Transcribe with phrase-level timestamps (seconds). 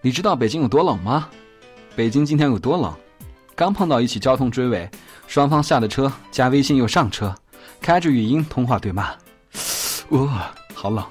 [0.00, 1.28] 你知道北京有多冷吗？
[1.96, 2.94] 北京今天有多冷？
[3.54, 4.88] 刚碰到一起交通追尾，
[5.26, 7.34] 双方下的车，加微信又上车，
[7.80, 9.10] 开着语音通话对骂。
[10.10, 11.04] 哇，好冷。